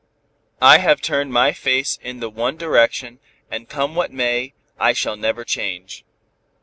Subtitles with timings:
[0.63, 3.19] I have turned my face in the one direction,
[3.51, 6.03] and come what may, I shall never change."